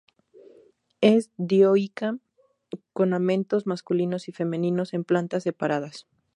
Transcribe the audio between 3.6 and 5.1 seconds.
masculinos y femeninos en